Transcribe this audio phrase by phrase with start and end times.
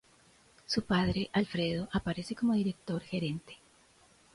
[0.65, 3.57] Su padre, Alfredo, aparece como Director-Gerente.